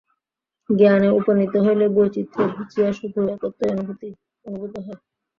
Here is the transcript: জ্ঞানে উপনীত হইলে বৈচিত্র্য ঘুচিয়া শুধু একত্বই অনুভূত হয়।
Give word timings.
জ্ঞানে 0.69 1.09
উপনীত 1.19 1.53
হইলে 1.65 1.85
বৈচিত্র্য 1.95 2.45
ঘুচিয়া 2.55 2.89
শুধু 2.99 3.19
একত্বই 3.27 3.69
অনুভূত 4.45 4.73
হয়। 4.77 4.99